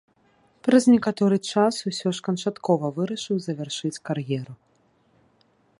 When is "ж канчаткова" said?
2.19-2.87